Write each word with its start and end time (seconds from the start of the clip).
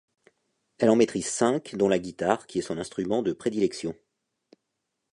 Elle 0.79 0.89
en 0.89 0.95
maitrise 0.95 1.27
cinq 1.27 1.75
dont 1.75 1.87
la 1.87 1.99
guitare 1.99 2.47
qui 2.47 2.57
est 2.57 2.63
son 2.63 2.79
instrument 2.79 3.21
de 3.21 3.33
prédilection. 3.33 3.93